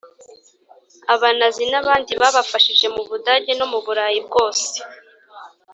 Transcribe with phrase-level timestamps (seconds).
[1.13, 4.75] Abanazi n’abandi babafashije mu Budage no mu Burayi bwose